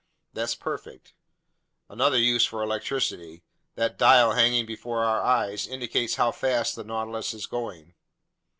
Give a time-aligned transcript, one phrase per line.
[0.33, 1.13] "That's perfect."
[1.87, 3.43] "Another use for electricity:
[3.75, 7.93] that dial hanging before our eyes indicates how fast the Nautilus is going.